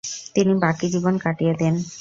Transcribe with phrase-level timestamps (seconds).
[0.35, 1.75] তিনি বাকী জীবন কাটিয়ে দেন।